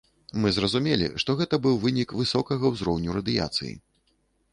[0.43, 3.73] Мы зразумелі, што гэта быў вынік высокага ўзроўню радыяцыі.